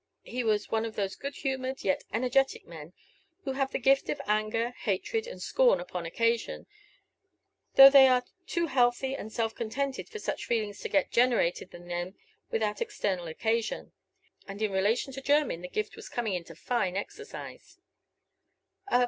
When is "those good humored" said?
0.95-1.83